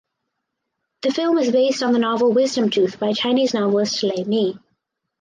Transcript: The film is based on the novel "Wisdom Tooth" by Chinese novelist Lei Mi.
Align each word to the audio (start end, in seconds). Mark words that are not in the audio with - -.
The 1.03 1.11
film 1.11 1.37
is 1.37 1.51
based 1.51 1.83
on 1.83 1.93
the 1.93 1.99
novel 1.99 2.31
"Wisdom 2.33 2.71
Tooth" 2.71 2.97
by 2.99 3.13
Chinese 3.13 3.53
novelist 3.53 4.01
Lei 4.01 4.23
Mi. 4.23 4.57